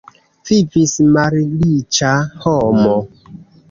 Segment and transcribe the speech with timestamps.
[0.49, 2.17] Vivis malriĉa
[2.51, 3.01] homo.